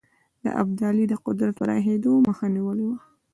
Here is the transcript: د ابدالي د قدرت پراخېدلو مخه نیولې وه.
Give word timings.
د 0.43 0.45
ابدالي 0.61 1.05
د 1.09 1.13
قدرت 1.25 1.53
پراخېدلو 1.59 2.23
مخه 2.27 2.45
نیولې 2.55 2.85
وه. 2.89 2.97